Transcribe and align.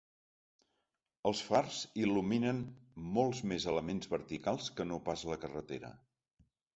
Els 1.31 1.41
fars 1.49 1.81
il·luminen 2.03 2.61
molts 3.17 3.41
més 3.51 3.67
elements 3.73 4.09
verticals 4.15 4.71
que 4.81 4.87
no 4.93 4.99
pas 5.11 5.27
la 5.33 5.39
carretera. 5.45 5.93